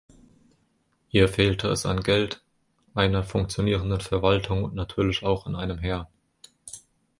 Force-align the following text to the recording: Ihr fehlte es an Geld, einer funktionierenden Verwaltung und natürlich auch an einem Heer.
Ihr 1.11 1.27
fehlte 1.29 1.67
es 1.67 1.85
an 1.85 2.01
Geld, 2.01 2.41
einer 2.95 3.21
funktionierenden 3.23 4.01
Verwaltung 4.01 4.63
und 4.63 4.73
natürlich 4.73 5.21
auch 5.21 5.45
an 5.45 5.55
einem 5.55 5.77
Heer. 5.77 6.09